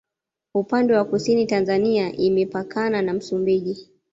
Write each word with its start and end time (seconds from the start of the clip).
upande 0.53 0.93
wa 0.93 1.05
kusini 1.05 1.45
tanzania 1.45 2.11
imepakana 2.11 3.01
na 3.01 3.13
msumbiji 3.13 3.89